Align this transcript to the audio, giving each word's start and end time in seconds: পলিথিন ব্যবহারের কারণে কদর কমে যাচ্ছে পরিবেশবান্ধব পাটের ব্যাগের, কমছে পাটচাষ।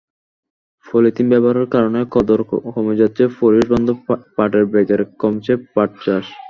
পলিথিন 0.85 1.27
ব্যবহারের 1.31 1.67
কারণে 1.73 1.99
কদর 2.15 2.39
কমে 2.67 2.93
যাচ্ছে 3.01 3.23
পরিবেশবান্ধব 3.37 3.97
পাটের 4.35 4.65
ব্যাগের, 4.71 5.01
কমছে 5.21 5.53
পাটচাষ। 5.73 6.25